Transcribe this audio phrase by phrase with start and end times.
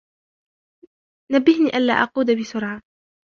[1.31, 2.81] نبهني ألا أقود بسرعة.